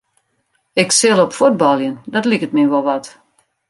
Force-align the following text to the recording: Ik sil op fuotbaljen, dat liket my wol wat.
Ik 0.83 0.89
sil 0.99 1.19
op 1.25 1.31
fuotbaljen, 1.37 1.95
dat 2.13 2.25
liket 2.29 2.53
my 2.55 2.63
wol 2.71 2.85
wat. 2.89 3.05